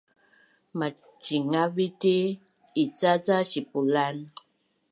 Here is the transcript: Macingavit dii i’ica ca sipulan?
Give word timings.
Macingavit 0.79 1.93
dii 2.01 2.37
i’ica 2.81 3.11
ca 3.25 3.37
sipulan? 3.49 4.17